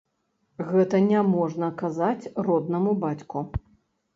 [0.69, 3.45] Гэтага няможна казаць роднаму бацьку.